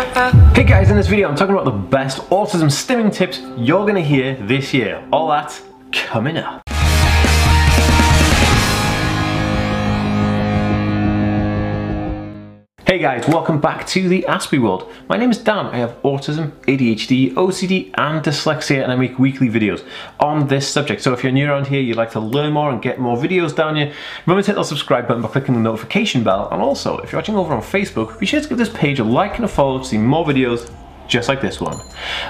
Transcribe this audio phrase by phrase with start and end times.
[0.00, 4.00] Hey guys, in this video I'm talking about the best autism stimming tips you're gonna
[4.00, 5.06] hear this year.
[5.12, 5.60] All that
[5.92, 6.69] coming up.
[13.00, 14.86] Guys, welcome back to the Aspie World.
[15.08, 15.64] My name is Dan.
[15.64, 19.82] I have autism, ADHD, OCD, and dyslexia, and I make weekly videos
[20.18, 21.00] on this subject.
[21.00, 23.56] So if you're new around here, you'd like to learn more and get more videos
[23.56, 23.94] down here,
[24.26, 26.50] remember to hit that subscribe button by clicking the notification bell.
[26.52, 29.04] And also, if you're watching over on Facebook, be sure to give this page a
[29.04, 30.70] like and a follow to see more videos
[31.08, 31.80] just like this one.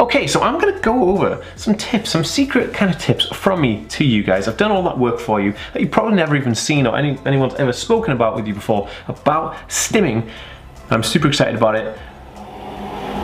[0.00, 3.84] Okay, so I'm gonna go over some tips, some secret kind of tips from me
[3.90, 4.48] to you guys.
[4.48, 7.18] I've done all that work for you that you've probably never even seen or any,
[7.24, 10.28] anyone's ever spoken about with you before about stimming.
[10.90, 11.98] I'm super excited about it.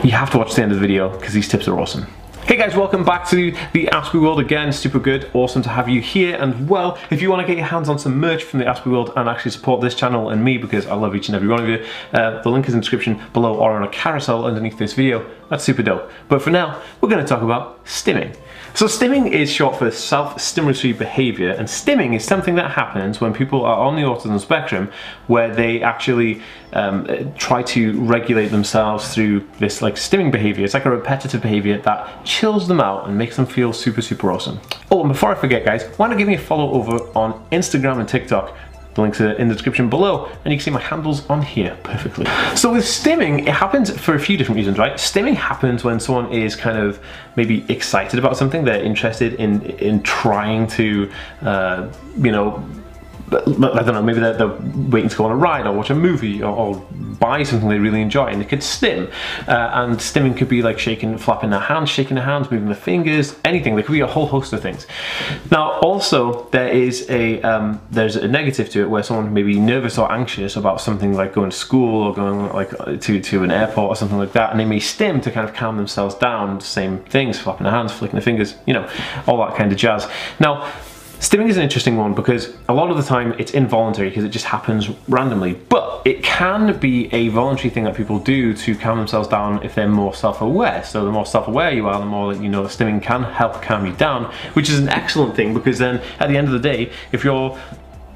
[0.03, 2.07] You have to watch the end of the video because these tips are awesome.
[2.45, 4.73] Hey guys, welcome back to the Aspie World again.
[4.73, 6.35] Super good, awesome to have you here.
[6.35, 8.91] And well, if you want to get your hands on some merch from the Aspie
[8.91, 11.61] World and actually support this channel and me because I love each and every one
[11.61, 14.77] of you, uh, the link is in the description below or on a carousel underneath
[14.77, 15.25] this video.
[15.49, 16.11] That's super dope.
[16.27, 18.35] But for now, we're going to talk about stimming.
[18.75, 23.63] So stimming is short for self-stimulatory behavior and stimming is something that happens when people
[23.63, 24.91] are on the autism spectrum
[25.27, 26.41] where they actually
[26.73, 30.65] um, try to regulate themselves through this like stimming behavior.
[30.65, 34.31] It's like a repetitive behavior that chills them out and makes them feel super, super
[34.31, 34.59] awesome.
[34.89, 37.99] Oh, and before I forget guys, why not give me a follow over on Instagram
[37.99, 38.55] and TikTok
[38.95, 41.75] the links are in the description below and you can see my handles on here
[41.83, 42.25] perfectly.
[42.55, 44.93] So with stimming, it happens for a few different reasons, right?
[44.93, 46.99] Stimming happens when someone is kind of
[47.35, 51.11] maybe excited about something, they're interested in, in trying to,
[51.41, 52.63] uh, you know,
[53.31, 54.57] I don't know, maybe they're, they're,
[54.93, 56.75] waiting to go on a ride or watch a movie or, or
[57.19, 59.09] buy something they really enjoy and they could stim.
[59.47, 62.75] Uh, and stimming could be like shaking, flapping their hands, shaking their hands, moving their
[62.75, 63.75] fingers, anything.
[63.75, 64.85] There could be a whole host of things.
[65.49, 69.59] Now, also, there is a, um, there's a negative to it where someone may be
[69.59, 73.51] nervous or anxious about something like going to school or going like to, to an
[73.51, 74.51] airport or something like that.
[74.51, 77.93] And they may stim to kind of calm themselves down, same things, flapping their hands,
[77.93, 78.89] flicking their fingers, you know,
[79.27, 80.07] all that kind of jazz.
[80.39, 80.71] Now,
[81.23, 84.29] Stimming is an interesting one because a lot of the time it's involuntary because it
[84.29, 88.97] just happens randomly, but it can be a voluntary thing that people do to calm
[88.97, 90.83] themselves down if they're more self-aware.
[90.83, 93.61] So the more self-aware you are, the more that you know that stimming can help
[93.61, 96.59] calm you down, which is an excellent thing because then at the end of the
[96.59, 97.57] day, if you're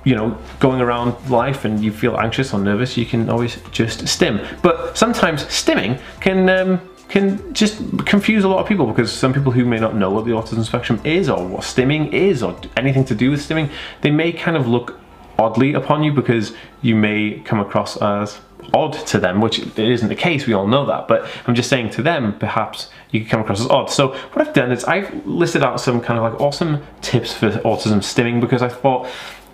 [0.03, 4.05] you know, going around life and you feel anxious or nervous, you can always just
[4.05, 4.41] stim.
[4.61, 9.51] But sometimes stimming can um, can just confuse a lot of people because some people
[9.51, 13.05] who may not know what the autism spectrum is or what stimming is or anything
[13.05, 13.69] to do with stimming,
[14.01, 14.99] they may kind of look
[15.39, 18.39] oddly upon you because you may come across as
[18.73, 21.69] odd to them, which it isn't the case, we all know that, but I'm just
[21.69, 23.89] saying to them, perhaps you could come across as odd.
[23.89, 27.49] So what I've done is I've listed out some kind of like awesome tips for
[27.49, 29.07] autism stimming because I thought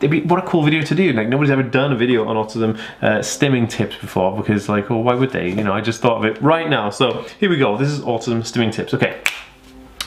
[0.10, 1.14] be, what a cool video to do.
[1.14, 4.98] Like nobody's ever done a video on autism uh, stimming tips before because like, oh,
[4.98, 5.50] why would they?
[5.50, 6.90] You know, I just thought of it right now.
[6.90, 7.78] So here we go.
[7.78, 8.94] This is autism stimming tips.
[8.94, 9.22] Okay.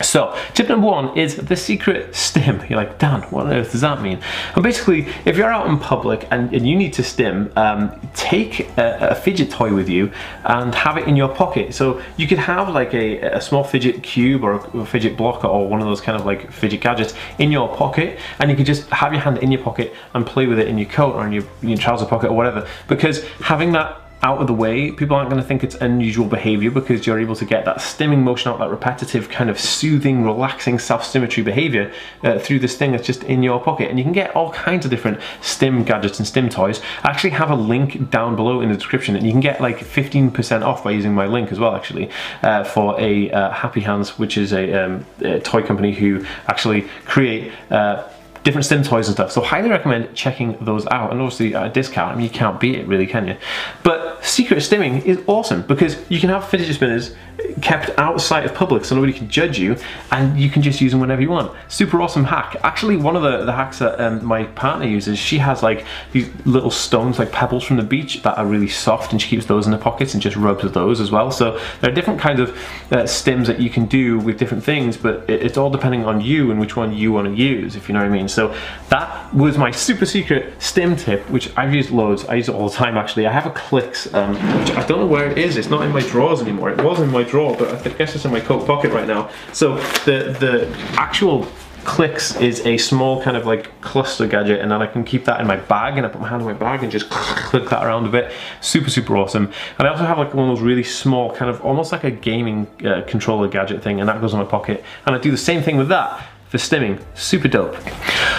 [0.02, 2.62] So, tip number one is the secret stim.
[2.68, 4.20] You're like, Dan, what on earth does that mean?
[4.54, 8.68] And basically, if you're out in public and, and you need to stim, um, take
[8.76, 10.12] a, a, fidget toy with you
[10.44, 11.72] and have it in your pocket.
[11.74, 15.48] So you could have like a, a small fidget cube or a, a fidget blocker
[15.48, 18.66] or one of those kind of like fidget gadgets in your pocket and you could
[18.66, 21.26] just have your hand in your pocket and play with it in your coat or
[21.26, 22.68] in your, your trouser pocket or whatever.
[22.86, 26.68] Because having that out of the way, people aren't going to think it's unusual behavior
[26.68, 30.80] because you're able to get that stimming motion out, that repetitive kind of soothing, relaxing
[30.80, 31.92] self-stimulatory behavior
[32.24, 33.88] uh, through this thing that's just in your pocket.
[33.88, 36.80] And you can get all kinds of different stim gadgets and stim toys.
[37.04, 39.78] I actually have a link down below in the description and you can get like
[39.78, 42.10] 15% off by using my link as well actually
[42.42, 46.82] uh, for a uh, Happy Hands, which is a, um, a, toy company who actually
[47.04, 48.08] create uh,
[48.46, 49.32] different stim toys and stuff.
[49.32, 51.10] So highly recommend checking those out.
[51.10, 53.36] And obviously a discount, I mean, you can't beat it really, can you?
[53.82, 57.14] But secret stimming is awesome because you can have fidget spinners
[57.60, 59.76] kept outside of public so nobody can judge you
[60.10, 61.52] and you can just use them whenever you want.
[61.68, 62.56] Super awesome hack.
[62.62, 66.28] Actually, one of the, the hacks that um, my partner uses, she has like these
[66.44, 69.66] little stones, like pebbles from the beach that are really soft and she keeps those
[69.66, 71.30] in her pockets and just rubs with those as well.
[71.30, 72.50] So there are different kinds of
[72.90, 76.20] uh, stims that you can do with different things, but it, it's all depending on
[76.20, 78.28] you and which one you want to use, if you know what I mean.
[78.28, 78.54] So
[78.88, 82.24] that was my super secret stim tip, which I've used loads.
[82.26, 83.26] I use it all the time actually.
[83.26, 85.56] I have a Clix, um, which I don't know where it is.
[85.56, 86.70] It's not in my drawers anymore.
[86.70, 89.30] It was in my drawer, but I guess it's in my coat pocket right now.
[89.52, 91.46] So the, the actual
[91.84, 95.40] clicks is a small kind of like cluster gadget and then I can keep that
[95.40, 97.84] in my bag and I put my hand in my bag and just click that
[97.84, 98.32] around a bit.
[98.60, 99.52] Super, super awesome.
[99.78, 102.10] And I also have like one of those really small kind of almost like a
[102.10, 104.84] gaming uh, controller gadget thing and that goes in my pocket.
[105.06, 107.02] And I do the same thing with that for stimming.
[107.14, 107.76] Super dope.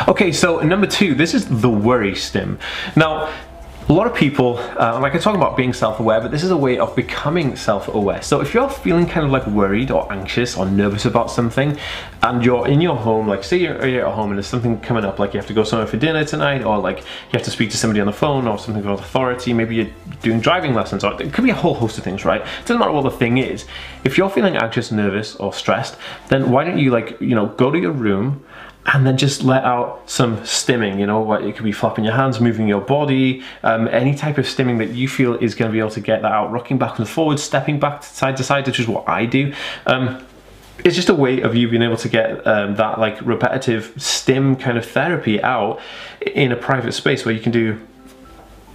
[0.10, 2.60] Okay, so number two, this is the worry stim.
[2.96, 3.34] Now,
[3.89, 6.57] A lot of people, uh, like I talk about being self-aware, but this is a
[6.57, 8.22] way of becoming self-aware.
[8.22, 11.78] So if you're feeling kind of like worried or anxious or nervous about something,
[12.22, 15.06] and you're in your home, like say you're, you're at home and there's something coming
[15.06, 17.50] up, like you have to go somewhere for dinner tonight, or like you have to
[17.50, 21.06] speak to somebody on the phone or something with authority, maybe you're doing driving lessons,
[21.06, 22.42] or it could be a whole host of things, right?
[22.42, 23.66] It doesn't matter what the thing is.
[24.04, 25.95] If you're feeling anxious, nervous, or stressed,
[26.28, 28.44] then why don't you like, you know, go to your room,
[28.88, 32.13] and then just let out some stimming, you know, what it could be flapping your
[32.13, 35.74] hands, moving your body, um, any type of stimming that you feel is going to
[35.74, 38.66] be able to get that out, rocking back and forward, stepping back side to side,
[38.66, 39.54] which is what I do.
[39.86, 40.25] Um,
[40.86, 44.56] it's just a way of you being able to get um, that like repetitive stim
[44.56, 45.81] kind of therapy out
[46.22, 47.80] in a private space where you can do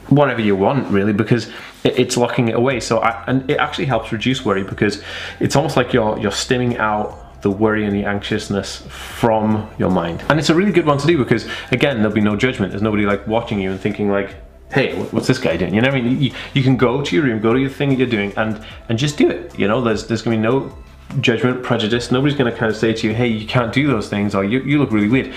[0.09, 1.51] whatever you want really because
[1.85, 5.03] it's locking it away so I, and it actually helps reduce worry because
[5.39, 10.25] it's almost like you're you're stimming out the worry and the anxiousness from your mind.
[10.29, 12.73] And it's a really good one to do because again, there'll be no judgment.
[12.73, 14.35] There's nobody like watching you and thinking like,
[14.73, 15.75] hey, what's this guy doing?
[15.75, 16.23] You know what I mean?
[16.23, 18.99] You, you can go to your room, go to your thing you're doing and, and
[18.99, 19.59] just do it.
[19.59, 20.77] You know, there's, there's gonna be no
[21.21, 22.11] judgment, prejudice.
[22.11, 24.61] Nobody's gonna kind of say to you, hey, you can't do those things or you,
[24.61, 25.35] you look really weird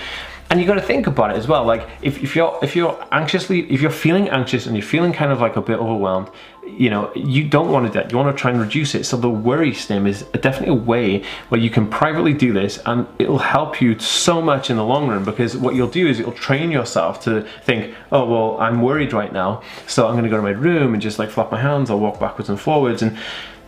[0.50, 3.04] and you got to think about it as well like if, if you're if you're
[3.12, 6.30] anxiously if you're feeling anxious and you're feeling kind of like a bit overwhelmed
[6.66, 8.12] you know you don't want to do that.
[8.12, 9.04] You want to try and reduce it.
[9.04, 13.06] So the worry stim is definitely a way where you can privately do this and
[13.18, 16.32] it'll help you so much in the long run because what you'll do is it'll
[16.32, 20.36] train yourself to think oh well i'm worried right now so i'm going to go
[20.36, 23.02] to my room and just like flap my hands or walk backwards and forwards.
[23.02, 23.16] And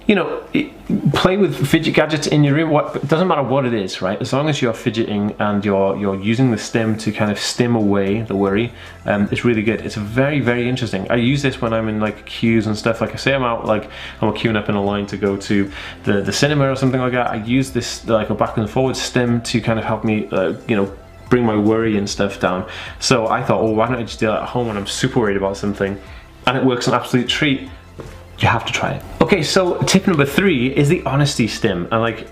[0.09, 0.43] you know,
[1.13, 2.71] play with fidget gadgets in your room.
[2.71, 4.19] What, doesn't matter what it is, right?
[4.19, 7.77] As long as you're fidgeting and you're you're using the stim to kind of stim
[7.77, 8.73] away the worry,
[9.05, 9.83] um, it's really good.
[9.83, 11.09] It's very very interesting.
[11.11, 13.03] I use this when I'm in like queues and stuff.
[13.03, 13.91] Like I say, I'm out like
[14.23, 15.71] I'm queuing up in a line to go to
[16.05, 17.31] the the cinema or something like that.
[17.31, 20.55] I use this like a back and forward stim to kind of help me, uh,
[20.67, 20.91] you know,
[21.29, 22.67] bring my worry and stuff down.
[22.99, 25.21] So I thought, oh, why don't I just do that at home when I'm super
[25.21, 26.01] worried about something?
[26.47, 27.69] And it works an absolute treat
[28.39, 29.03] you have to try it.
[29.21, 31.89] Okay, so tip number three is the honesty stim.
[31.91, 32.29] And like,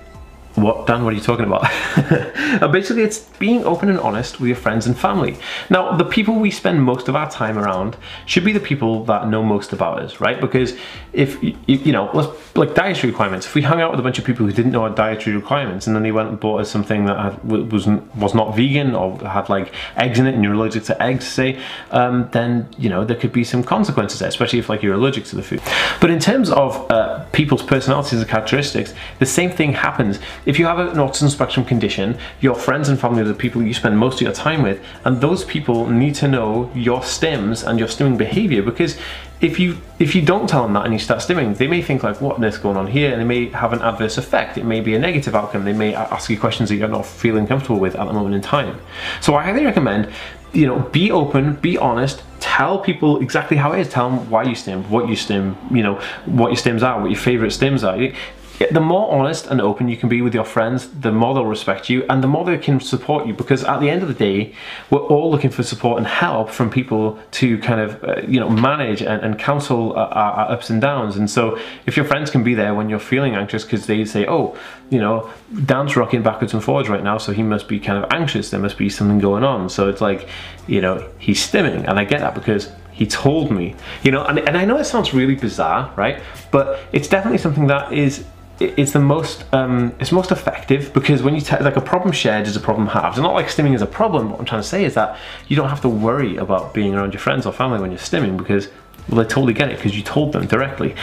[0.57, 1.65] what, Dan, what are you talking about?
[2.63, 5.37] uh, basically, it's being open and honest with your friends and family.
[5.69, 9.29] Now, the people we spend most of our time around should be the people that
[9.29, 10.41] know most about us, right?
[10.41, 10.75] Because
[11.13, 14.47] if, you know, like dietary requirements, if we hung out with a bunch of people
[14.47, 17.45] who didn't know our dietary requirements and then they went and bought us something that
[17.45, 21.27] was, was not vegan or had like eggs in it and you're allergic to eggs,
[21.27, 21.61] say,
[21.91, 25.25] um, then, you know, there could be some consequences there, especially if like you're allergic
[25.27, 25.61] to the food.
[26.01, 30.67] But in terms of uh, people's personalities and characteristics, the same thing happens if you
[30.67, 34.15] have an autism spectrum condition, your friends and family are the people you spend most
[34.15, 38.17] of your time with, and those people need to know your stims and your stimming
[38.17, 38.97] behavior because
[39.41, 42.03] if you if you don't tell them that and you start stimming, they may think
[42.03, 43.13] like, what is going on here?
[43.13, 44.57] And it may have an adverse effect.
[44.57, 45.65] It may be a negative outcome.
[45.65, 48.41] They may ask you questions that you're not feeling comfortable with at the moment in
[48.41, 48.81] time.
[49.21, 50.11] So I highly recommend,
[50.53, 53.89] you know, be open, be honest, tell people exactly how it is.
[53.91, 57.11] Tell them why you stim, what you stim, you know, what your stims are, what
[57.11, 58.15] your favorite stims are
[58.59, 61.91] the more honest and open you can be with your friends, the more they'll respect
[61.91, 64.55] you and the more they can support you because at the end of the day,
[64.91, 68.49] we're all looking for support and help from people to kind of, uh, you know,
[68.49, 71.17] manage and, and counsel our, our, ups and downs.
[71.17, 74.27] And so if your friends can be there when you're feeling anxious because they say,
[74.27, 74.57] oh,
[74.91, 75.31] you know,
[75.65, 78.51] Dan's rocking backwards and forwards right now, so he must be kind of anxious.
[78.51, 79.69] There must be something going on.
[79.69, 80.29] So it's like,
[80.67, 81.87] you know, he's stimming.
[81.89, 84.85] And I get that because he told me, you know, and, and I know it
[84.85, 86.23] sounds really bizarre, right?
[86.51, 88.25] But it's definitely something that is
[88.59, 92.57] it's the most um, it's most effective because when you like a problem shared is
[92.57, 93.17] a problem halved.
[93.17, 94.31] It's not like stimming is a problem.
[94.31, 97.13] What I'm trying to say is that you don't have to worry about being around
[97.13, 98.69] your friends or family when you're stimming because
[99.09, 100.95] well, they totally get it because you told them directly.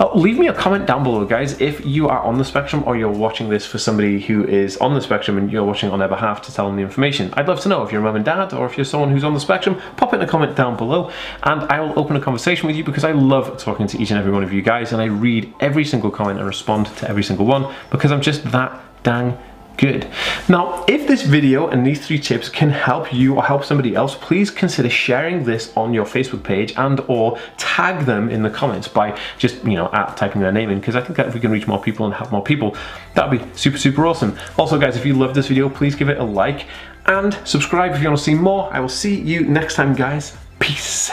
[0.00, 2.96] Uh, leave me a comment down below, guys, if you are on the spectrum or
[2.96, 6.08] you're watching this for somebody who is on the spectrum and you're watching on their
[6.08, 7.32] behalf to tell them the information.
[7.34, 9.24] I'd love to know if you're a mum and dad or if you're someone who's
[9.24, 11.10] on the spectrum, pop it in a comment down below
[11.44, 14.18] and I will open a conversation with you because I love talking to each and
[14.18, 17.22] every one of you guys and I read every single comment and respond to every
[17.22, 19.38] single one because I'm just that dang
[19.76, 20.08] good.
[20.48, 24.14] Now, if this video and these three tips can help you or help somebody else,
[24.14, 28.88] please consider sharing this on your Facebook page and or tag them in the comments
[28.88, 31.40] by just, you know, at typing their name in because I think that if we
[31.40, 32.76] can reach more people and help more people,
[33.14, 34.36] that'd be super, super awesome.
[34.58, 36.66] Also, guys, if you love this video, please give it a like
[37.06, 38.72] and subscribe if you want to see more.
[38.72, 40.36] I will see you next time, guys.
[40.58, 41.12] Peace.